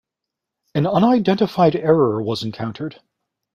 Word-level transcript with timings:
An 0.73 0.87
unidentified 0.87 1.75
error 1.75 2.23
was 2.23 2.41
encountered. 2.41 2.99